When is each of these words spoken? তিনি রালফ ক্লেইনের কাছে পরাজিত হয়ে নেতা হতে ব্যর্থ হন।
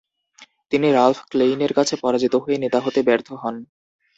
তিনি 0.71 0.87
রালফ 0.91 1.19
ক্লেইনের 1.31 1.71
কাছে 1.73 1.95
পরাজিত 2.03 2.33
হয়ে 2.43 2.57
নেতা 2.57 2.79
হতে 2.85 2.99
ব্যর্থ 3.03 3.27
হন। 3.41 3.55